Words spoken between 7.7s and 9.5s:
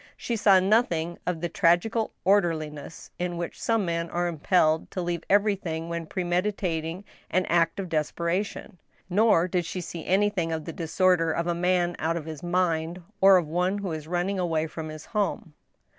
of desperation; nor